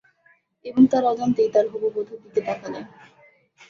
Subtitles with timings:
[0.65, 2.85] এবং তার অজান্তেই তার হবু বধূর দিকে তাকালেন।